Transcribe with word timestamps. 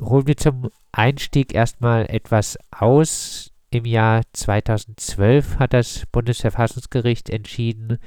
holen 0.00 0.26
wir 0.26 0.36
zum 0.36 0.70
Einstieg 0.92 1.54
erstmal 1.54 2.06
etwas 2.06 2.58
aus. 2.70 3.52
Im 3.70 3.84
Jahr 3.84 4.22
2012 4.32 5.58
hat 5.58 5.74
das 5.74 6.04
Bundesverfassungsgericht 6.12 7.28
entschieden, 7.30 7.98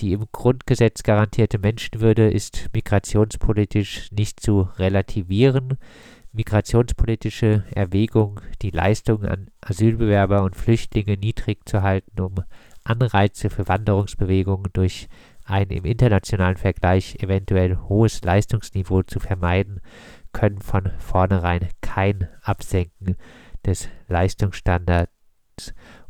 die 0.00 0.12
im 0.12 0.24
Grundgesetz 0.30 1.02
garantierte 1.02 1.58
Menschenwürde 1.58 2.30
ist 2.30 2.68
migrationspolitisch 2.72 4.12
nicht 4.12 4.40
zu 4.40 4.68
relativieren. 4.78 5.76
Migrationspolitische 6.32 7.64
Erwägung, 7.74 8.40
die 8.62 8.70
Leistungen 8.70 9.26
an 9.26 9.50
Asylbewerber 9.60 10.44
und 10.44 10.54
Flüchtlinge 10.54 11.16
niedrig 11.16 11.68
zu 11.68 11.82
halten, 11.82 12.20
um 12.20 12.36
Anreize 12.84 13.50
für 13.50 13.66
Wanderungsbewegungen 13.66 14.70
durch 14.72 15.08
ein 15.44 15.68
im 15.68 15.84
internationalen 15.84 16.56
Vergleich 16.56 17.16
eventuell 17.20 17.76
hohes 17.88 18.22
Leistungsniveau 18.22 19.02
zu 19.02 19.18
vermeiden, 19.18 19.80
können 20.32 20.60
von 20.60 20.90
vornherein 20.98 21.68
kein 21.80 22.28
Absenken 22.42 23.16
des 23.64 23.88
Leistungsstandards 24.08 25.12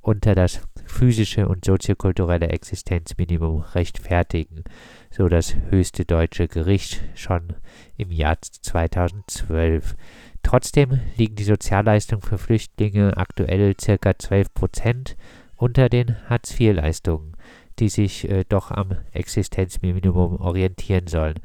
unter 0.00 0.34
das 0.34 0.60
physische 0.86 1.48
und 1.48 1.64
soziokulturelle 1.64 2.48
Existenzminimum 2.48 3.60
rechtfertigen, 3.60 4.64
so 5.10 5.28
das 5.28 5.54
höchste 5.70 6.04
deutsche 6.04 6.48
Gericht 6.48 7.02
schon 7.14 7.54
im 7.96 8.10
Jahr 8.10 8.38
2012. 8.40 9.96
Trotzdem 10.42 11.00
liegen 11.16 11.36
die 11.36 11.44
Sozialleistungen 11.44 12.22
für 12.22 12.38
Flüchtlinge 12.38 13.16
aktuell 13.16 13.74
ca. 13.74 14.18
12 14.18 14.54
Prozent 14.54 15.16
unter 15.56 15.88
den 15.88 16.16
Hartz-IV-Leistungen, 16.30 17.36
die 17.78 17.88
sich 17.88 18.28
äh, 18.30 18.44
doch 18.48 18.70
am 18.70 18.96
Existenzminimum 19.12 20.40
orientieren 20.40 21.06
sollen. 21.06 21.38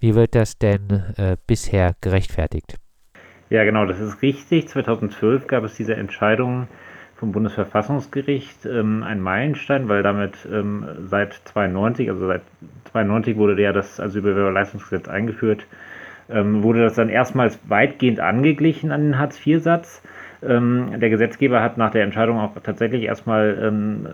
Wie 0.00 0.14
wird 0.14 0.34
das 0.36 0.58
denn 0.58 1.02
äh, 1.16 1.36
bisher 1.46 1.94
gerechtfertigt? 2.00 2.76
Ja, 3.50 3.64
genau, 3.64 3.84
das 3.84 3.98
ist 3.98 4.22
richtig. 4.22 4.68
2012 4.68 5.46
gab 5.46 5.64
es 5.64 5.74
diese 5.74 5.94
Entscheidung 5.96 6.68
vom 7.16 7.32
Bundesverfassungsgericht, 7.32 8.64
ähm, 8.64 9.02
ein 9.02 9.20
Meilenstein, 9.20 9.88
weil 9.88 10.04
damit 10.04 10.46
ähm, 10.52 10.86
seit 11.06 11.32
92, 11.32 12.10
also 12.10 12.28
seit 12.28 12.42
92 12.92 13.36
wurde 13.36 13.60
ja 13.60 13.72
das 13.72 13.98
Asylbewerberleistungsgesetz 13.98 15.08
eingeführt, 15.08 15.66
ähm, 16.30 16.62
wurde 16.62 16.82
das 16.82 16.94
dann 16.94 17.08
erstmals 17.08 17.58
weitgehend 17.68 18.20
angeglichen 18.20 18.92
an 18.92 19.02
den 19.02 19.18
Hartz-IV-Satz. 19.18 20.02
Ähm, 20.42 21.00
der 21.00 21.10
Gesetzgeber 21.10 21.60
hat 21.60 21.76
nach 21.76 21.90
der 21.90 22.04
Entscheidung 22.04 22.38
auch 22.38 22.54
tatsächlich 22.62 23.02
erstmal 23.02 23.58
ähm, 23.60 24.06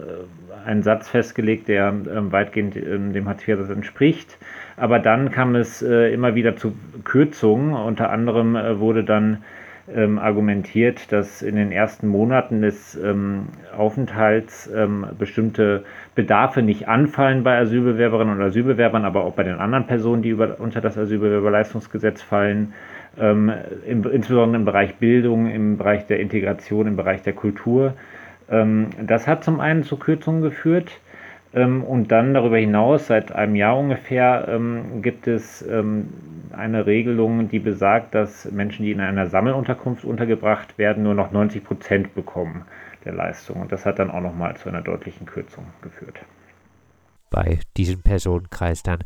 einen 0.65 0.83
Satz 0.83 1.11
festgelegt, 1.11 1.69
der 1.69 1.89
ähm, 1.89 2.33
weitgehend 2.33 2.75
dem 2.75 3.29
Hartz-IV-Satz 3.29 3.69
entspricht. 3.69 4.39
Aber 4.77 4.99
dann 4.99 5.31
kam 5.31 5.55
es 5.55 5.83
äh, 5.83 6.13
immer 6.13 6.35
wieder 6.35 6.57
zu 6.57 6.75
Kürzungen. 7.05 7.75
Unter 7.75 8.11
anderem 8.11 8.57
äh, 8.57 8.79
wurde 8.79 9.05
dann 9.05 9.45
ähm, 9.93 10.19
argumentiert, 10.19 11.13
dass 11.13 11.43
in 11.43 11.57
den 11.57 11.71
ersten 11.71 12.09
Monaten 12.09 12.63
des 12.63 12.97
ähm, 12.97 13.49
Aufenthalts 13.77 14.71
ähm, 14.75 15.07
bestimmte 15.19 15.85
Bedarfe 16.15 16.63
nicht 16.63 16.89
anfallen 16.89 17.45
bei 17.45 17.59
Asylbewerberinnen 17.59 18.35
und 18.35 18.43
Asylbewerbern, 18.43 19.05
aber 19.05 19.25
auch 19.25 19.35
bei 19.35 19.43
den 19.43 19.57
anderen 19.57 19.87
Personen, 19.87 20.23
die 20.23 20.31
über, 20.31 20.59
unter 20.59 20.81
das 20.81 20.97
Asylbewerberleistungsgesetz 20.97 22.23
fallen, 22.23 22.73
ähm, 23.19 23.53
im, 23.87 24.05
insbesondere 24.11 24.57
im 24.57 24.65
Bereich 24.65 24.95
Bildung, 24.97 25.51
im 25.51 25.77
Bereich 25.77 26.07
der 26.07 26.19
Integration, 26.19 26.87
im 26.87 26.97
Bereich 26.97 27.23
der 27.23 27.35
Kultur. 27.35 27.95
Ähm, 28.51 28.89
das 29.03 29.27
hat 29.27 29.45
zum 29.45 29.61
einen 29.61 29.83
zu 29.83 29.99
Kürzungen 29.99 30.43
geführt. 30.43 30.99
Ähm, 31.55 31.85
und 31.85 32.11
dann 32.11 32.35
darüber 32.35 32.59
hinaus, 32.59 33.07
seit 33.07 33.33
einem 33.33 33.55
Jahr 33.55 33.79
ungefähr, 33.79 34.47
ähm, 34.49 35.03
gibt 35.03 35.29
es 35.29 35.63
ähm, 35.63 36.09
eine 36.53 36.87
Regelung, 36.87 37.49
die 37.49 37.61
besagt, 37.61 38.15
dass 38.15 38.51
Menschen, 38.51 38.85
die 38.85 38.93
in 38.93 39.01
einer 39.01 39.29
Sammelunterkunft 39.29 40.05
untergebracht 40.05 40.79
werden, 40.79 41.05
nur 41.05 41.15
noch 41.15 41.31
90 41.31 41.65
Prozent 41.65 42.15
bekommen 42.15 42.65
der 43.05 43.13
Leistung. 43.13 43.61
Und 43.61 43.71
das 43.71 43.87
hat 43.87 43.99
dann 43.99 44.11
auch 44.11 44.21
nochmal 44.21 44.57
zu 44.57 44.69
einer 44.69 44.83
deutlichen 44.83 45.27
Kürzung 45.27 45.67
geführt. 45.81 46.19
Bei 47.31 47.61
diesem 47.77 48.03
Personenkreis 48.03 48.83
dann. 48.83 49.01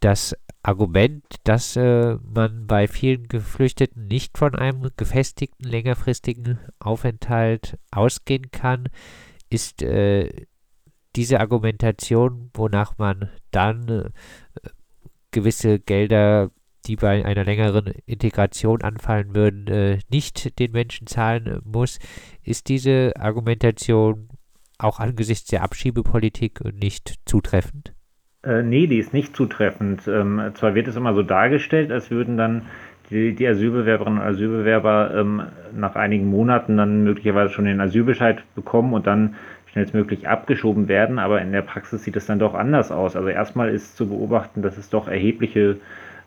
Das 0.00 0.36
Argument, 0.62 1.24
dass 1.44 1.76
äh, 1.76 2.16
man 2.22 2.66
bei 2.66 2.88
vielen 2.88 3.28
Geflüchteten 3.28 4.06
nicht 4.06 4.38
von 4.38 4.54
einem 4.54 4.90
gefestigten, 4.96 5.68
längerfristigen 5.68 6.58
Aufenthalt 6.78 7.78
ausgehen 7.90 8.50
kann, 8.50 8.88
ist 9.50 9.82
äh, 9.82 10.46
diese 11.16 11.40
Argumentation, 11.40 12.50
wonach 12.54 12.98
man 12.98 13.30
dann 13.50 13.88
äh, 13.88 14.10
gewisse 15.30 15.78
Gelder, 15.78 16.50
die 16.86 16.96
bei 16.96 17.24
einer 17.24 17.44
längeren 17.44 17.92
Integration 18.06 18.82
anfallen 18.82 19.34
würden, 19.34 19.66
äh, 19.68 19.98
nicht 20.10 20.58
den 20.58 20.72
Menschen 20.72 21.06
zahlen 21.06 21.60
muss, 21.64 21.98
ist 22.42 22.68
diese 22.68 23.12
Argumentation 23.18 24.28
auch 24.78 25.00
angesichts 25.00 25.48
der 25.50 25.62
Abschiebepolitik 25.62 26.60
nicht 26.74 27.14
zutreffend? 27.26 27.94
Äh, 28.42 28.62
nee, 28.62 28.86
die 28.86 28.98
ist 28.98 29.14
nicht 29.14 29.34
zutreffend. 29.34 30.06
Ähm, 30.06 30.52
zwar 30.54 30.74
wird 30.74 30.88
es 30.88 30.96
immer 30.96 31.14
so 31.14 31.22
dargestellt, 31.22 31.90
als 31.90 32.10
würden 32.10 32.36
dann 32.36 32.62
die, 33.10 33.34
die 33.34 33.46
Asylbewerberinnen 33.46 34.18
und 34.20 34.26
Asylbewerber 34.26 35.14
ähm, 35.14 35.42
nach 35.74 35.94
einigen 35.94 36.28
Monaten 36.28 36.76
dann 36.76 37.04
möglicherweise 37.04 37.52
schon 37.52 37.64
den 37.66 37.80
Asylbescheid 37.80 38.42
bekommen 38.54 38.92
und 38.92 39.06
dann 39.06 39.36
schnellstmöglich 39.74 40.28
abgeschoben 40.28 40.86
werden, 40.86 41.18
aber 41.18 41.42
in 41.42 41.50
der 41.50 41.62
Praxis 41.62 42.04
sieht 42.04 42.14
es 42.14 42.26
dann 42.26 42.38
doch 42.38 42.54
anders 42.54 42.92
aus. 42.92 43.16
Also 43.16 43.28
erstmal 43.28 43.70
ist 43.70 43.96
zu 43.96 44.08
beobachten, 44.08 44.62
dass 44.62 44.78
es 44.78 44.88
doch 44.88 45.08
erhebliche 45.08 45.78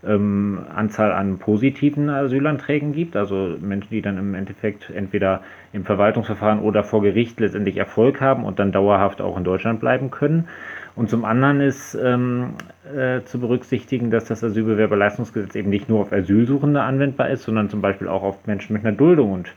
ähm, 0.06 0.60
Anzahl 0.76 1.14
an 1.14 1.40
positiven 1.40 2.10
Asylanträgen 2.10 2.92
gibt, 2.92 3.16
also 3.16 3.56
Menschen, 3.62 3.90
die 3.92 4.02
dann 4.02 4.18
im 4.18 4.36
Endeffekt 4.36 4.90
entweder 4.90 5.44
im 5.72 5.86
Verwaltungsverfahren 5.86 6.60
oder 6.60 6.84
vor 6.84 7.02
Gericht 7.02 7.40
letztendlich 7.40 7.78
Erfolg 7.78 8.20
haben 8.20 8.44
und 8.44 8.60
dann 8.60 8.74
dauerhaft 8.74 9.22
auch 9.22 9.38
in 9.38 9.46
Deutschland 9.46 9.80
bleiben 9.80 10.12
können. 10.12 10.50
Und 10.98 11.10
zum 11.10 11.24
anderen 11.24 11.62
ist 11.62 11.96
ähm, 11.96 12.56
äh, 12.94 13.22
zu 13.24 13.40
berücksichtigen, 13.40 14.12
dass 14.12 14.26
das 14.26 14.44
Asylbewerberleistungsgesetz 14.44 15.56
eben 15.56 15.70
nicht 15.70 15.88
nur 15.88 16.02
auf 16.02 16.12
Asylsuchende 16.12 16.82
anwendbar 16.82 17.30
ist, 17.30 17.44
sondern 17.44 17.70
zum 17.70 17.82
Beispiel 17.82 18.10
auch 18.10 18.24
auf 18.24 18.46
Menschen 18.46 18.74
mit 18.74 18.84
einer 18.84 18.96
Duldung 18.96 19.32
und 19.32 19.54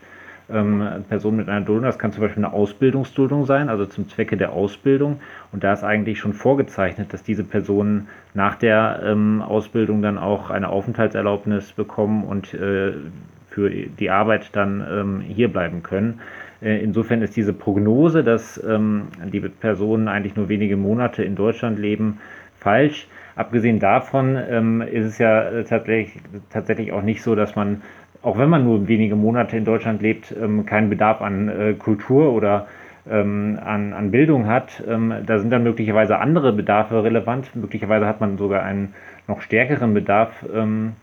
ähm, 0.53 1.03
Personen 1.09 1.37
mit 1.37 1.49
einer 1.49 1.65
Duldung. 1.65 1.85
Das 1.85 1.99
kann 1.99 2.11
zum 2.11 2.21
Beispiel 2.21 2.43
eine 2.43 2.53
Ausbildungsduldung 2.53 3.45
sein, 3.45 3.69
also 3.69 3.85
zum 3.85 4.07
Zwecke 4.09 4.37
der 4.37 4.53
Ausbildung. 4.53 5.19
Und 5.51 5.63
da 5.63 5.73
ist 5.73 5.83
eigentlich 5.83 6.19
schon 6.19 6.33
vorgezeichnet, 6.33 7.13
dass 7.13 7.23
diese 7.23 7.43
Personen 7.43 8.07
nach 8.33 8.55
der 8.55 9.01
ähm, 9.03 9.41
Ausbildung 9.41 10.01
dann 10.01 10.17
auch 10.17 10.49
eine 10.49 10.69
Aufenthaltserlaubnis 10.69 11.73
bekommen 11.73 12.23
und 12.23 12.53
äh, 12.53 12.93
für 13.49 13.69
die 13.69 14.09
Arbeit 14.09 14.55
dann 14.55 14.85
ähm, 14.89 15.21
hier 15.21 15.51
bleiben 15.51 15.83
können. 15.83 16.21
Äh, 16.61 16.81
insofern 16.81 17.21
ist 17.21 17.35
diese 17.35 17.53
Prognose, 17.53 18.23
dass 18.23 18.61
ähm, 18.63 19.07
die 19.31 19.41
Personen 19.41 20.07
eigentlich 20.07 20.35
nur 20.35 20.49
wenige 20.49 20.77
Monate 20.77 21.23
in 21.23 21.35
Deutschland 21.35 21.77
leben, 21.77 22.19
falsch. 22.55 23.07
Abgesehen 23.35 23.79
davon 23.79 24.37
ähm, 24.49 24.81
ist 24.81 25.05
es 25.05 25.17
ja 25.17 25.43
äh, 25.43 25.63
tatsächlich, 25.63 26.21
tatsächlich 26.49 26.91
auch 26.91 27.01
nicht 27.01 27.23
so, 27.23 27.35
dass 27.35 27.55
man 27.55 27.81
auch 28.21 28.37
wenn 28.37 28.49
man 28.49 28.63
nur 28.63 28.87
wenige 28.87 29.15
Monate 29.15 29.57
in 29.57 29.65
Deutschland 29.65 30.01
lebt, 30.01 30.35
ähm, 30.39 30.65
keinen 30.65 30.89
Bedarf 30.89 31.21
an 31.21 31.49
äh, 31.49 31.73
Kultur 31.73 32.33
oder 32.33 32.67
ähm, 33.09 33.59
an, 33.63 33.93
an 33.93 34.11
Bildung 34.11 34.47
hat, 34.47 34.83
ähm, 34.87 35.13
da 35.25 35.39
sind 35.39 35.49
dann 35.49 35.63
möglicherweise 35.63 36.19
andere 36.19 36.53
Bedarfe 36.53 37.03
relevant. 37.03 37.55
Möglicherweise 37.55 38.05
hat 38.05 38.21
man 38.21 38.37
sogar 38.37 38.63
einen 38.63 38.93
noch 39.27 39.41
stärkeren 39.41 39.93
Bedarf 39.93 40.43
an, 40.53 40.95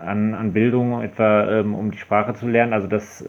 an 0.00 0.52
Bildung, 0.52 1.02
etwa 1.02 1.60
um 1.60 1.92
die 1.92 1.98
Sprache 1.98 2.34
zu 2.34 2.46
lernen. 2.48 2.72
Also 2.72 2.88
das 2.88 3.24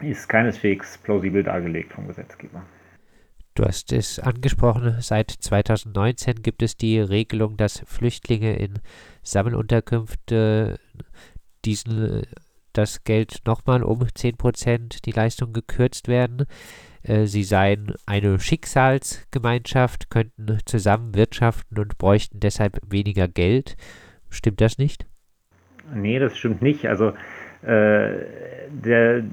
ist 0.00 0.28
keineswegs 0.28 0.98
plausibel 0.98 1.42
dargelegt 1.42 1.92
vom 1.92 2.06
Gesetzgeber. 2.06 2.62
Du 3.54 3.64
hast 3.64 3.92
es 3.92 4.20
angesprochen, 4.20 4.98
seit 5.00 5.32
2019 5.32 6.42
gibt 6.42 6.62
es 6.62 6.76
die 6.76 7.00
Regelung, 7.00 7.56
dass 7.56 7.82
Flüchtlinge 7.86 8.56
in 8.56 8.78
Sammelunterkünfte 9.24 10.78
diesen, 11.68 12.22
das 12.72 13.04
Geld 13.04 13.42
nochmal 13.46 13.82
um 13.82 14.00
10% 14.00 15.02
die 15.04 15.10
Leistung 15.10 15.52
gekürzt 15.52 16.08
werden. 16.08 16.46
Äh, 17.02 17.26
sie 17.26 17.44
seien 17.44 17.92
eine 18.06 18.40
Schicksalsgemeinschaft, 18.40 20.08
könnten 20.08 20.58
zusammen 20.64 21.14
wirtschaften 21.14 21.78
und 21.78 21.98
bräuchten 21.98 22.40
deshalb 22.40 22.78
weniger 22.88 23.28
Geld. 23.28 23.76
Stimmt 24.30 24.62
das 24.62 24.78
nicht? 24.78 25.06
Nee, 25.94 26.18
das 26.18 26.36
stimmt 26.38 26.62
nicht. 26.62 26.86
Also 26.86 27.12
äh, 27.62 28.12
der, 28.70 29.24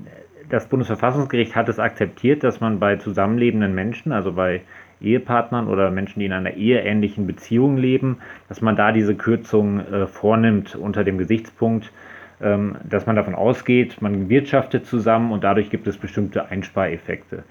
das 0.49 0.67
Bundesverfassungsgericht 0.67 1.55
hat 1.55 1.69
es 1.69 1.79
akzeptiert, 1.79 2.43
dass 2.43 2.59
man 2.59 2.79
bei 2.79 2.97
zusammenlebenden 2.97 3.73
Menschen, 3.73 4.11
also 4.11 4.33
bei 4.33 4.61
Ehepartnern 5.01 5.67
oder 5.67 5.91
Menschen, 5.91 6.19
die 6.19 6.25
in 6.25 6.33
einer 6.33 6.53
eheähnlichen 6.53 7.27
Beziehung 7.27 7.77
leben, 7.77 8.17
dass 8.49 8.61
man 8.61 8.75
da 8.75 8.91
diese 8.91 9.15
Kürzung 9.15 9.79
äh, 9.79 10.07
vornimmt 10.07 10.75
unter 10.75 11.03
dem 11.03 11.17
Gesichtspunkt, 11.17 11.91
dass 12.39 13.05
man 13.05 13.15
davon 13.15 13.33
ausgeht, 13.33 14.01
man 14.01 14.27
wirtschaftet 14.27 14.85
zusammen 14.85 15.31
und 15.31 15.43
dadurch 15.43 15.69
gibt 15.69 15.87
es 15.87 15.97
bestimmte 15.97 16.49
Einspareffekte. 16.49 17.43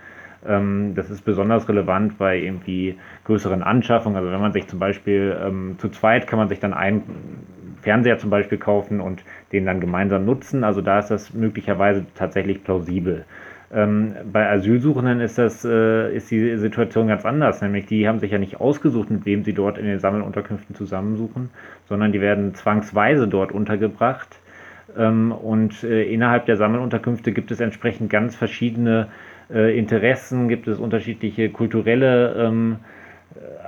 Ähm, 0.47 0.95
das 0.95 1.11
ist 1.11 1.23
besonders 1.25 1.69
relevant 1.69 2.19
bei 2.19 2.39
irgendwie 2.39 2.97
größeren 3.25 3.63
Anschaffungen. 3.63 4.17
Also 4.17 4.31
wenn 4.31 4.41
man 4.41 4.53
sich 4.53 4.67
zum 4.67 4.79
Beispiel 4.79 5.37
ähm, 5.43 5.77
zu 5.79 5.89
zweit 5.89 6.27
kann 6.27 6.39
man 6.39 6.49
sich 6.49 6.61
dann 6.61 6.75
ein 6.75 7.03
Fernseher 7.81 8.19
zum 8.19 8.31
Beispiel 8.31 8.59
kaufen 8.59 9.01
und 9.01 9.25
den 9.53 9.67
dann 9.67 9.81
gemeinsam 9.81 10.25
nutzen. 10.25 10.65
Also 10.65 10.81
da 10.81 10.99
ist 10.99 11.09
das 11.09 11.35
möglicherweise 11.35 12.07
tatsächlich 12.15 12.65
plausibel. 12.65 13.25
Ähm, 13.73 14.15
bei 14.31 14.49
Asylsuchenden 14.49 15.21
ist, 15.21 15.39
das, 15.39 15.65
äh, 15.65 16.15
ist 16.15 16.31
die 16.31 16.57
Situation 16.57 17.09
ganz 17.09 17.25
anders, 17.25 17.61
nämlich 17.61 17.87
die 17.87 18.07
haben 18.07 18.21
sich 18.21 18.31
ja 18.31 18.39
nicht 18.39 18.61
ausgesucht, 18.61 19.11
mit 19.11 19.27
wem 19.27 19.43
sie 19.43 19.53
dort 19.53 19.79
in 19.79 19.87
den 19.87 19.99
Sammelunterkünften 19.99 20.77
zusammensuchen, 20.77 21.51
sondern 21.89 22.13
die 22.13 22.21
werden 22.21 22.55
zwangsweise 22.55 23.27
dort 23.27 23.53
untergebracht. 23.53 24.39
Ähm, 24.97 25.33
und 25.33 25.83
äh, 25.85 26.05
innerhalb 26.05 26.47
der 26.47 26.57
Sammelunterkünfte 26.57 27.33
gibt 27.33 27.51
es 27.51 27.61
entsprechend 27.61 28.11
ganz 28.11 28.37
verschiedene 28.37 29.09
äh, 29.53 29.79
Interessen, 29.79 30.49
gibt 30.49 30.69
es 30.69 30.79
unterschiedliche 30.79 31.51
kulturelle 31.51 32.35
ähm, 32.39 32.77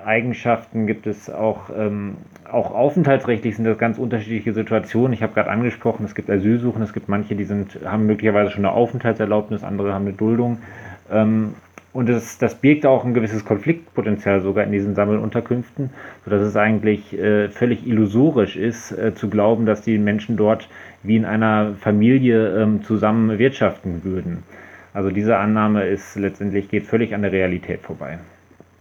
Eigenschaften, 0.05 0.87
gibt 0.87 1.06
es 1.06 1.28
auch, 1.28 1.70
ähm, 1.76 2.19
auch 2.49 2.73
aufenthaltsrechtlich 2.73 3.56
sind 3.56 3.64
das 3.64 3.76
ganz 3.76 3.99
unterschiedliche 3.99 4.52
Situationen. 4.52 5.12
Ich 5.12 5.23
habe 5.23 5.34
gerade 5.34 5.50
angesprochen, 5.50 6.05
es 6.05 6.14
gibt 6.14 6.31
Asylsuchen, 6.31 6.82
es 6.82 6.93
gibt 6.93 7.08
manche, 7.08 7.34
die 7.34 7.44
sind, 7.44 7.81
haben 7.84 8.06
möglicherweise 8.06 8.50
schon 8.50 8.64
eine 8.64 8.75
Aufenthaltserlaubnis, 8.75 9.64
andere 9.64 9.93
haben 9.93 10.06
eine 10.06 10.14
Duldung. 10.14 10.58
Ähm, 11.11 11.55
und 11.93 12.11
das, 12.11 12.37
das 12.37 12.56
birgt 12.56 12.85
auch 12.85 13.06
ein 13.06 13.14
gewisses 13.14 13.47
Konfliktpotenzial 13.47 14.43
sogar 14.43 14.64
in 14.64 14.73
diesen 14.73 14.94
Sammelunterkünften, 14.94 15.88
sodass 16.25 16.43
es 16.43 16.55
eigentlich 16.55 17.19
äh, 17.19 17.49
völlig 17.49 17.87
illusorisch 17.87 18.56
ist, 18.56 18.93
äh, 18.93 19.14
zu 19.14 19.31
glauben, 19.31 19.64
dass 19.64 19.81
die 19.81 19.97
Menschen 19.97 20.37
dort 20.37 20.69
wie 21.03 21.17
in 21.17 21.25
einer 21.25 21.75
Familie 21.81 22.62
ähm, 22.62 22.82
zusammen 22.82 23.38
wirtschaften 23.38 24.05
würden. 24.05 24.43
Also 24.93 25.11
diese 25.11 25.38
Annahme 25.38 25.87
ist 25.87 26.17
letztendlich 26.17 26.69
geht 26.69 26.85
völlig 26.85 27.14
an 27.14 27.23
der 27.23 27.32
Realität 27.32 27.81
vorbei. 27.81 28.19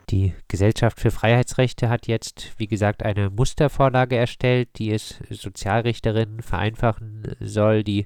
Die 0.10 0.34
Gesellschaft 0.50 1.00
für 1.00 1.10
Freiheitsrechte 1.10 1.90
hat 1.90 2.08
jetzt, 2.08 2.54
wie 2.58 2.68
gesagt, 2.68 3.04
eine 3.04 3.30
Mustervorlage 3.30 4.16
erstellt, 4.18 4.70
die 4.78 4.92
es 4.92 5.20
Sozialrichterinnen 5.30 6.42
vereinfachen 6.42 7.36
soll, 7.40 7.84
die 7.84 8.06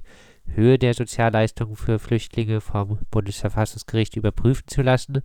Höhe 0.56 0.78
der 0.78 0.94
Sozialleistungen 0.94 1.76
für 1.76 2.00
Flüchtlinge 2.00 2.62
vom 2.62 3.00
Bundesverfassungsgericht 3.12 4.16
überprüfen 4.16 4.68
zu 4.68 4.82
lassen. 4.82 5.22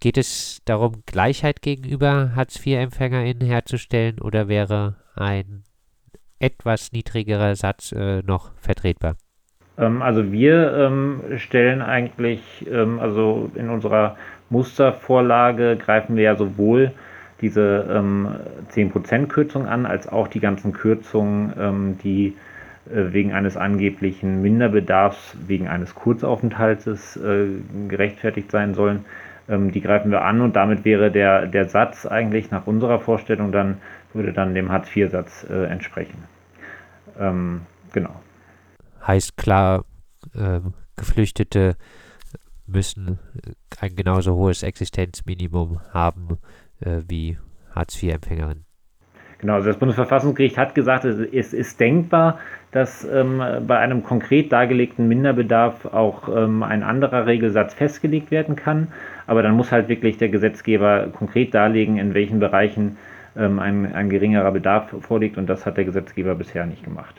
Geht 0.00 0.18
es 0.18 0.60
darum, 0.64 1.02
Gleichheit 1.06 1.62
gegenüber 1.62 2.32
Hartz-IV-EmpfängerInnen 2.34 3.46
herzustellen 3.46 4.20
oder 4.20 4.48
wäre 4.48 4.96
ein 5.14 5.64
etwas 6.38 6.92
niedrigerer 6.92 7.56
Satz 7.56 7.92
äh, 7.92 8.22
noch 8.22 8.52
vertretbar? 8.56 9.16
Ähm, 9.78 10.02
also 10.02 10.32
wir 10.32 10.72
ähm, 10.74 11.22
stellen 11.38 11.82
eigentlich, 11.82 12.40
ähm, 12.70 13.00
also 13.00 13.50
in 13.54 13.70
unserer 13.70 14.16
Mustervorlage 14.50 15.76
greifen 15.76 16.16
wir 16.16 16.24
ja 16.24 16.36
sowohl 16.36 16.92
diese 17.40 17.86
ähm, 17.90 18.28
10% 18.72 19.26
Kürzung 19.26 19.66
an, 19.66 19.86
als 19.86 20.08
auch 20.08 20.28
die 20.28 20.40
ganzen 20.40 20.72
Kürzungen, 20.72 21.52
ähm, 21.58 21.98
die 22.02 22.34
wegen 22.90 23.32
eines 23.32 23.56
angeblichen 23.56 24.42
Minderbedarfs, 24.42 25.36
wegen 25.46 25.68
eines 25.68 25.94
Kurzaufenthaltes 25.94 27.16
äh, 27.16 27.46
gerechtfertigt 27.88 28.50
sein 28.50 28.74
sollen. 28.74 29.04
Ähm, 29.48 29.72
die 29.72 29.80
greifen 29.80 30.10
wir 30.10 30.22
an 30.22 30.40
und 30.40 30.56
damit 30.56 30.84
wäre 30.84 31.10
der, 31.10 31.46
der 31.46 31.68
Satz 31.68 32.06
eigentlich 32.06 32.50
nach 32.50 32.66
unserer 32.66 33.00
Vorstellung 33.00 33.52
dann, 33.52 33.78
würde 34.12 34.32
dann 34.32 34.54
dem 34.54 34.70
Hartz-IV-Satz 34.70 35.46
äh, 35.50 35.64
entsprechen. 35.64 36.24
Ähm, 37.18 37.62
genau 37.92 38.20
heißt 39.06 39.36
klar, 39.36 39.84
äh, 40.34 40.60
Geflüchtete 40.96 41.76
müssen 42.66 43.18
ein 43.80 43.94
genauso 43.94 44.34
hohes 44.34 44.62
Existenzminimum 44.62 45.80
haben 45.92 46.38
äh, 46.80 47.02
wie 47.06 47.38
Hartz-IV-Empfängerinnen. 47.74 48.64
Genau, 49.38 49.54
also 49.54 49.68
das 49.68 49.78
Bundesverfassungsgericht 49.78 50.56
hat 50.56 50.74
gesagt, 50.74 51.04
es 51.04 51.52
ist 51.52 51.78
denkbar, 51.78 52.38
dass 52.76 53.08
ähm, 53.10 53.42
bei 53.66 53.78
einem 53.78 54.02
konkret 54.02 54.52
dargelegten 54.52 55.08
Minderbedarf 55.08 55.86
auch 55.86 56.28
ähm, 56.28 56.62
ein 56.62 56.82
anderer 56.82 57.26
Regelsatz 57.26 57.72
festgelegt 57.72 58.30
werden 58.30 58.54
kann. 58.54 58.88
Aber 59.26 59.42
dann 59.42 59.54
muss 59.54 59.72
halt 59.72 59.88
wirklich 59.88 60.18
der 60.18 60.28
Gesetzgeber 60.28 61.08
konkret 61.16 61.54
darlegen, 61.54 61.96
in 61.96 62.12
welchen 62.12 62.38
Bereichen 62.38 62.98
ähm, 63.34 63.60
ein, 63.60 63.94
ein 63.94 64.10
geringerer 64.10 64.52
Bedarf 64.52 64.94
vorliegt. 65.00 65.38
Und 65.38 65.46
das 65.48 65.64
hat 65.64 65.78
der 65.78 65.86
Gesetzgeber 65.86 66.34
bisher 66.34 66.66
nicht 66.66 66.84
gemacht. 66.84 67.14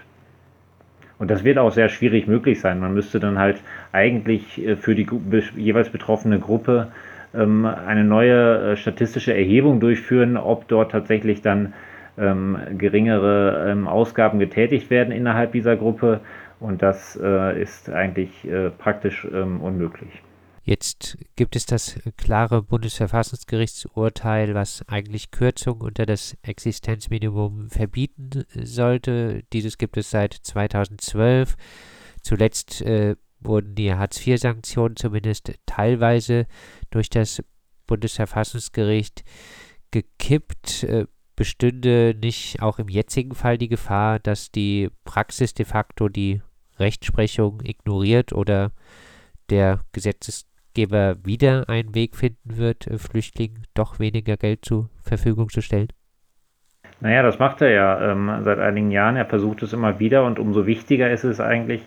Und 1.17 1.31
das 1.31 1.43
wird 1.43 1.57
auch 1.57 1.71
sehr 1.71 1.89
schwierig 1.89 2.27
möglich 2.27 2.59
sein. 2.59 2.79
Man 2.79 2.93
müsste 2.93 3.19
dann 3.19 3.39
halt 3.39 3.57
eigentlich 3.93 4.63
äh, 4.63 4.75
für 4.75 4.93
die 4.93 5.07
jeweils 5.55 5.89
betroffene 5.89 6.37
Gruppe 6.37 6.89
ähm, 7.33 7.65
eine 7.65 8.03
neue 8.03 8.73
äh, 8.73 8.77
statistische 8.77 9.33
Erhebung 9.33 9.79
durchführen, 9.79 10.37
ob 10.37 10.67
dort 10.67 10.91
tatsächlich 10.91 11.41
dann 11.41 11.73
ähm, 12.17 12.57
geringere 12.77 13.69
ähm, 13.69 13.87
Ausgaben 13.87 14.39
getätigt 14.39 14.89
werden 14.89 15.11
innerhalb 15.11 15.51
dieser 15.51 15.75
Gruppe. 15.75 16.21
Und 16.59 16.81
das 16.81 17.19
äh, 17.21 17.61
ist 17.61 17.89
eigentlich 17.89 18.47
praktisch 18.79 19.23
unmöglich. 19.25 20.23
Jetzt 20.67 21.17
gibt 21.37 21.55
es 21.55 21.65
das 21.65 21.97
klare 22.17 22.61
Bundesverfassungsgerichtsurteil, 22.61 24.53
was 24.53 24.83
eigentlich 24.89 25.31
Kürzungen 25.31 25.81
unter 25.81 26.05
das 26.05 26.35
Existenzminimum 26.41 27.69
verbieten 27.69 28.43
sollte. 28.53 29.43
Dieses 29.53 29.77
gibt 29.77 29.95
es 29.95 30.11
seit 30.11 30.33
2012. 30.33 31.55
Zuletzt 32.21 32.81
äh, 32.81 33.15
wurden 33.39 33.75
die 33.75 33.93
Hartz-IV-Sanktionen 33.93 34.97
zumindest 34.97 35.53
teilweise 35.65 36.47
durch 36.89 37.09
das 37.09 37.41
Bundesverfassungsgericht 37.85 39.23
gekippt. 39.91 40.83
Äh, 40.83 41.05
bestünde 41.37 42.15
nicht 42.21 42.61
auch 42.61 42.79
im 42.79 42.89
jetzigen 42.89 43.33
Fall 43.33 43.57
die 43.57 43.69
Gefahr, 43.69 44.19
dass 44.19 44.51
die 44.51 44.89
Praxis 45.05 45.53
de 45.53 45.65
facto 45.65 46.09
die 46.09 46.41
Rechtsprechung 46.77 47.61
ignoriert 47.63 48.33
oder 48.33 48.71
der 49.49 49.79
Gesetzgeber 49.93 51.15
wieder 51.23 51.69
einen 51.69 51.95
Weg 51.95 52.17
finden 52.17 52.57
wird, 52.57 52.87
äh, 52.87 52.97
Flüchtlingen 52.97 53.63
doch 53.73 53.99
weniger 53.99 54.35
Geld 54.35 54.65
zur 54.65 54.89
Verfügung 55.01 55.49
zu 55.49 55.61
stellen? 55.61 55.87
Naja, 56.99 57.21
das 57.21 57.37
macht 57.37 57.61
er 57.61 57.69
ja 57.69 58.11
ähm, 58.11 58.43
seit 58.43 58.59
einigen 58.59 58.89
Jahren. 58.89 59.15
Er 59.15 59.25
versucht 59.25 59.61
es 59.61 59.73
immer 59.73 59.99
wieder 59.99 60.25
und 60.25 60.39
umso 60.39 60.65
wichtiger 60.65 61.11
ist 61.11 61.23
es 61.23 61.39
eigentlich, 61.39 61.81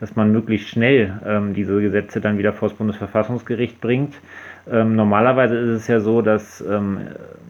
dass 0.00 0.16
man 0.16 0.32
möglichst 0.32 0.68
schnell 0.68 1.20
ähm, 1.26 1.54
diese 1.54 1.80
Gesetze 1.80 2.20
dann 2.20 2.38
wieder 2.38 2.52
vor 2.52 2.68
das 2.68 2.76
Bundesverfassungsgericht 2.76 3.80
bringt. 3.80 4.14
Ähm, 4.70 4.96
normalerweise 4.96 5.56
ist 5.56 5.82
es 5.82 5.88
ja 5.88 6.00
so, 6.00 6.22
dass 6.22 6.62
ähm, 6.62 7.00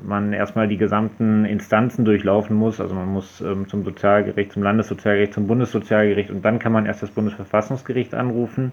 man 0.03 0.33
erstmal 0.33 0.67
die 0.67 0.77
gesamten 0.77 1.45
Instanzen 1.45 2.05
durchlaufen 2.05 2.57
muss. 2.57 2.81
Also 2.81 2.95
man 2.95 3.09
muss 3.09 3.41
ähm, 3.41 3.69
zum 3.69 3.85
Sozialgericht, 3.85 4.53
zum 4.53 4.63
Landessozialgericht, 4.63 5.35
zum 5.35 5.47
Bundessozialgericht 5.47 6.31
und 6.31 6.45
dann 6.45 6.59
kann 6.59 6.73
man 6.73 6.87
erst 6.87 7.03
das 7.03 7.11
Bundesverfassungsgericht 7.11 8.15
anrufen. 8.15 8.73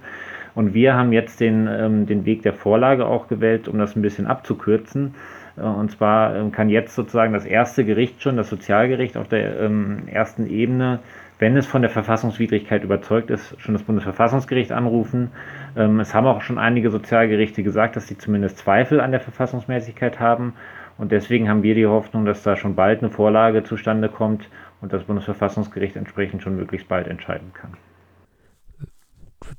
Und 0.56 0.74
wir 0.74 0.96
haben 0.96 1.14
jetzt 1.14 1.40
den, 1.40 1.68
ähm, 1.68 2.06
den 2.08 2.26
Weg 2.26 2.42
der 2.42 2.54
Vorlage 2.54 3.06
auch 3.06 3.28
gewählt, 3.28 3.68
um 3.68 3.78
das 3.78 3.96
ein 3.96 4.02
bisschen 4.02 4.28
abzukürzen. 4.28 5.14
Äh, 5.58 5.62
und 5.62 5.92
zwar 5.92 6.36
ähm, 6.36 6.52
kann 6.52 6.70
jetzt 6.70 6.96
sozusagen 6.96 7.34
das 7.34 7.46
erste 7.46 7.86
Gericht 7.86 8.22
schon, 8.22 8.38
das 8.38 8.50
Sozialgericht 8.50 9.18
auf 9.18 9.28
der 9.28 9.60
ähm, 9.60 10.04
ersten 10.08 10.48
Ebene, 10.48 11.00
wenn 11.42 11.58
es 11.58 11.66
von 11.66 11.82
der 11.82 11.90
Verfassungswidrigkeit 11.90 12.84
überzeugt 12.84 13.32
ist, 13.32 13.60
schon 13.60 13.74
das 13.74 13.82
Bundesverfassungsgericht 13.82 14.72
anrufen. 14.72 15.32
Ähm, 15.76 16.00
es 16.00 16.14
haben 16.14 16.28
auch 16.28 16.42
schon 16.44 16.60
einige 16.60 16.92
Sozialgerichte 16.92 17.64
gesagt, 17.64 17.96
dass 17.96 18.08
sie 18.08 18.16
zumindest 18.16 18.60
Zweifel 18.60 19.02
an 19.02 19.10
der 19.10 19.22
Verfassungsmäßigkeit 19.22 20.20
haben. 20.20 20.54
Und 21.00 21.12
deswegen 21.12 21.50
haben 21.50 21.64
wir 21.64 21.74
die 21.74 21.88
Hoffnung, 21.88 22.26
dass 22.26 22.44
da 22.44 22.56
schon 22.56 22.76
bald 22.76 23.02
eine 23.02 23.10
Vorlage 23.10 23.64
zustande 23.64 24.08
kommt 24.08 24.48
und 24.82 24.94
das 24.94 25.06
Bundesverfassungsgericht 25.06 25.96
entsprechend 25.96 26.44
schon 26.44 26.56
möglichst 26.56 26.88
bald 26.88 27.08
entscheiden 27.08 27.52
kann 27.54 27.76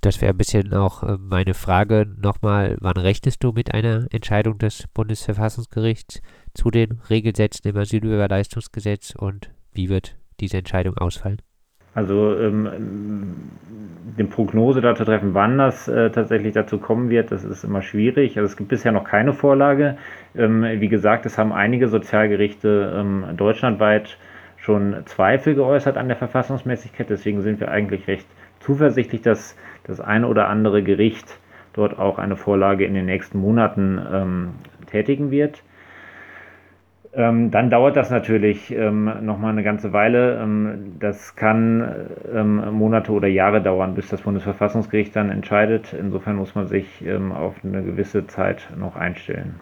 das 0.00 0.20
wäre 0.20 0.32
ein 0.32 0.38
bisschen 0.38 0.72
auch 0.72 1.02
äh, 1.02 1.16
meine 1.18 1.54
Frage 1.54 2.06
nochmal, 2.16 2.76
wann 2.80 2.96
rechnest 2.96 3.42
du 3.44 3.52
mit 3.52 3.74
einer 3.74 4.06
Entscheidung 4.10 4.58
des 4.58 4.86
Bundesverfassungsgerichts 4.94 6.22
zu 6.54 6.70
den 6.70 7.00
Regelsätzen 7.10 7.68
im 7.68 7.76
Asylbewerberleistungsgesetz 7.76 9.14
und 9.16 9.50
wie 9.72 9.88
wird 9.88 10.16
diese 10.40 10.58
Entscheidung 10.58 10.96
ausfallen? 10.96 11.42
Also 11.94 12.36
ähm, 12.38 13.34
die 14.18 14.24
Prognose 14.24 14.80
dazu 14.80 15.04
treffen, 15.04 15.34
wann 15.34 15.58
das 15.58 15.88
äh, 15.88 16.10
tatsächlich 16.10 16.54
dazu 16.54 16.78
kommen 16.78 17.10
wird, 17.10 17.32
das 17.32 17.44
ist 17.44 17.64
immer 17.64 17.82
schwierig. 17.82 18.38
Also 18.38 18.46
es 18.46 18.56
gibt 18.56 18.68
bisher 18.68 18.92
noch 18.92 19.04
keine 19.04 19.32
Vorlage. 19.32 19.96
Ähm, 20.34 20.64
wie 20.78 20.88
gesagt, 20.88 21.26
es 21.26 21.38
haben 21.38 21.52
einige 21.52 21.88
Sozialgerichte 21.88 22.94
ähm, 22.96 23.24
deutschlandweit 23.36 24.18
schon 24.56 24.96
Zweifel 25.06 25.54
geäußert 25.54 25.96
an 25.96 26.08
der 26.08 26.16
Verfassungsmäßigkeit. 26.16 27.10
Deswegen 27.10 27.42
sind 27.42 27.60
wir 27.60 27.70
eigentlich 27.70 28.06
recht 28.06 28.26
zuversichtlich, 28.60 29.22
dass 29.22 29.56
das 29.84 30.00
eine 30.00 30.28
oder 30.28 30.48
andere 30.48 30.82
Gericht 30.82 31.38
dort 31.72 31.98
auch 31.98 32.18
eine 32.18 32.36
Vorlage 32.36 32.84
in 32.84 32.94
den 32.94 33.06
nächsten 33.06 33.38
Monaten 33.38 34.00
ähm, 34.12 34.48
tätigen 34.86 35.30
wird. 35.30 35.62
Ähm, 37.14 37.50
dann 37.50 37.68
dauert 37.68 37.96
das 37.96 38.10
natürlich 38.10 38.74
ähm, 38.74 39.10
nochmal 39.20 39.52
eine 39.52 39.62
ganze 39.62 39.92
Weile. 39.92 40.40
Ähm, 40.42 40.96
das 40.98 41.36
kann 41.36 42.08
ähm, 42.34 42.72
Monate 42.72 43.12
oder 43.12 43.28
Jahre 43.28 43.60
dauern, 43.60 43.94
bis 43.94 44.08
das 44.08 44.22
Bundesverfassungsgericht 44.22 45.14
dann 45.14 45.30
entscheidet. 45.30 45.92
Insofern 45.92 46.36
muss 46.36 46.54
man 46.54 46.68
sich 46.68 47.04
ähm, 47.04 47.32
auf 47.32 47.54
eine 47.64 47.82
gewisse 47.82 48.26
Zeit 48.28 48.66
noch 48.78 48.96
einstellen. 48.96 49.60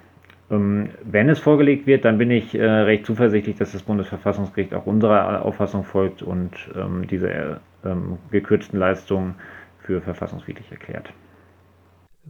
Ähm, 0.48 0.90
wenn 1.02 1.28
es 1.28 1.40
vorgelegt 1.40 1.88
wird, 1.88 2.04
dann 2.04 2.18
bin 2.18 2.30
ich 2.30 2.54
äh, 2.54 2.64
recht 2.64 3.04
zuversichtlich, 3.04 3.56
dass 3.56 3.72
das 3.72 3.82
Bundesverfassungsgericht 3.82 4.72
auch 4.74 4.86
unserer 4.86 5.44
Auffassung 5.44 5.82
folgt 5.82 6.22
und 6.22 6.52
ähm, 6.76 7.08
diese 7.08 7.30
äh, 7.30 7.56
gekürzten 8.30 8.78
Leistungen 8.78 9.34
für 9.80 10.00
verfassungswidrig 10.00 10.70
erklärt. 10.70 11.12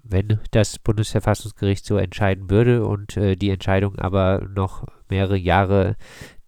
Wenn 0.03 0.39
das 0.51 0.79
Bundesverfassungsgericht 0.79 1.85
so 1.85 1.97
entscheiden 1.97 2.51
würde 2.51 2.85
und 2.85 3.17
äh, 3.17 3.37
die 3.37 3.51
Entscheidung 3.51 3.99
aber 3.99 4.47
noch 4.55 4.87
mehrere 5.09 5.37
Jahre 5.37 5.97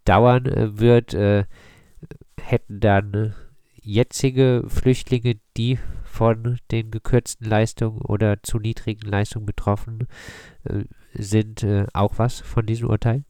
dauern 0.04 0.46
äh, 0.46 0.78
wird, 0.78 1.14
äh, 1.14 1.44
hätten 2.40 2.80
dann 2.80 3.34
jetzige 3.80 4.64
Flüchtlinge, 4.68 5.36
die 5.56 5.78
von 6.04 6.58
den 6.70 6.90
gekürzten 6.90 7.48
Leistungen 7.48 8.00
oder 8.02 8.42
zu 8.42 8.58
niedrigen 8.58 9.08
Leistungen 9.08 9.46
betroffen 9.46 10.06
äh, 10.64 10.84
sind, 11.14 11.62
äh, 11.62 11.86
auch 11.94 12.18
was 12.18 12.40
von 12.40 12.66
diesem 12.66 12.90
Urteil? 12.90 13.24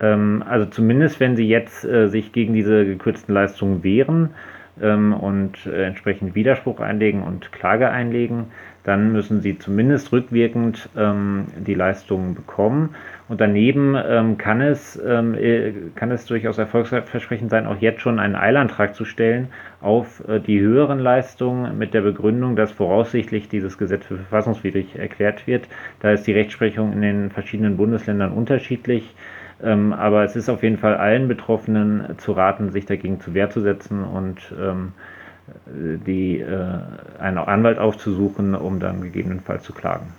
Ähm, 0.00 0.42
also 0.46 0.66
zumindest, 0.66 1.20
wenn 1.20 1.36
sie 1.36 1.48
jetzt 1.48 1.84
äh, 1.84 2.08
sich 2.08 2.32
gegen 2.32 2.54
diese 2.54 2.84
gekürzten 2.84 3.34
Leistungen 3.34 3.82
wehren 3.82 4.30
und 4.78 5.52
äh, 5.66 5.84
entsprechend 5.84 6.34
Widerspruch 6.34 6.80
einlegen 6.80 7.22
und 7.22 7.50
Klage 7.52 7.90
einlegen, 7.90 8.46
dann 8.86 9.10
müssen 9.10 9.40
sie 9.40 9.58
zumindest 9.58 10.12
rückwirkend 10.12 10.88
ähm, 10.96 11.46
die 11.56 11.74
Leistungen 11.74 12.36
bekommen. 12.36 12.94
Und 13.28 13.40
daneben 13.40 13.96
ähm, 13.96 14.38
kann, 14.38 14.60
es, 14.60 15.00
ähm, 15.04 15.34
äh, 15.34 15.72
kann 15.96 16.12
es 16.12 16.24
durchaus 16.26 16.58
erfolgsversprechend 16.58 17.50
sein, 17.50 17.66
auch 17.66 17.80
jetzt 17.80 18.00
schon 18.00 18.20
einen 18.20 18.36
Eilantrag 18.36 18.94
zu 18.94 19.04
stellen 19.04 19.48
auf 19.80 20.22
äh, 20.28 20.38
die 20.38 20.60
höheren 20.60 21.00
Leistungen 21.00 21.76
mit 21.76 21.94
der 21.94 22.02
Begründung, 22.02 22.54
dass 22.54 22.70
voraussichtlich 22.70 23.48
dieses 23.48 23.76
Gesetz 23.76 24.06
für 24.06 24.18
verfassungswidrig 24.18 24.96
erklärt 24.96 25.48
wird. 25.48 25.66
Da 25.98 26.12
ist 26.12 26.28
die 26.28 26.32
Rechtsprechung 26.32 26.92
in 26.92 27.02
den 27.02 27.30
verschiedenen 27.30 27.76
Bundesländern 27.76 28.30
unterschiedlich. 28.30 29.16
Ähm, 29.62 29.92
aber 29.92 30.24
es 30.24 30.36
ist 30.36 30.48
auf 30.48 30.62
jeden 30.62 30.78
Fall 30.78 30.96
allen 30.96 31.28
Betroffenen 31.28 32.18
zu 32.18 32.32
raten, 32.32 32.70
sich 32.72 32.86
dagegen 32.86 33.20
zu 33.20 33.34
Wehr 33.34 33.50
zu 33.50 33.60
setzen 33.60 34.04
und 34.04 34.54
ähm, 34.58 34.92
die, 35.66 36.40
äh, 36.40 36.80
einen 37.18 37.38
Anwalt 37.38 37.78
aufzusuchen, 37.78 38.54
um 38.54 38.80
dann 38.80 39.00
gegebenenfalls 39.00 39.62
zu 39.62 39.72
klagen. 39.72 40.12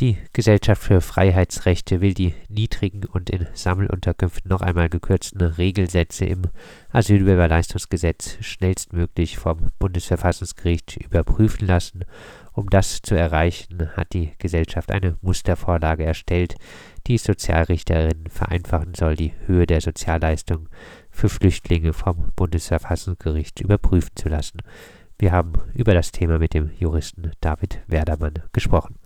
Die 0.00 0.16
Gesellschaft 0.32 0.80
für 0.80 1.00
Freiheitsrechte 1.00 2.00
will 2.00 2.14
die 2.14 2.32
niedrigen 2.48 3.04
und 3.04 3.30
in 3.30 3.48
Sammelunterkünften 3.54 4.48
noch 4.48 4.60
einmal 4.60 4.88
gekürzten 4.88 5.40
Regelsätze 5.42 6.24
im 6.24 6.42
Asylbewerberleistungsgesetz 6.92 8.38
schnellstmöglich 8.40 9.38
vom 9.38 9.58
Bundesverfassungsgericht 9.80 10.98
überprüfen 11.04 11.66
lassen. 11.66 12.04
Um 12.58 12.70
das 12.70 13.02
zu 13.02 13.14
erreichen, 13.14 13.88
hat 13.96 14.14
die 14.14 14.32
Gesellschaft 14.38 14.90
eine 14.90 15.16
Mustervorlage 15.20 16.04
erstellt, 16.04 16.56
die 17.06 17.16
Sozialrichterinnen 17.16 18.26
vereinfachen 18.26 18.94
soll, 18.94 19.14
die 19.14 19.32
Höhe 19.46 19.64
der 19.64 19.80
Sozialleistung 19.80 20.68
für 21.08 21.28
Flüchtlinge 21.28 21.92
vom 21.92 22.32
Bundesverfassungsgericht 22.34 23.60
überprüfen 23.60 24.10
zu 24.16 24.28
lassen. 24.28 24.58
Wir 25.20 25.30
haben 25.30 25.52
über 25.72 25.94
das 25.94 26.10
Thema 26.10 26.40
mit 26.40 26.52
dem 26.52 26.72
Juristen 26.76 27.30
David 27.40 27.80
Werdermann 27.86 28.42
gesprochen. 28.52 28.96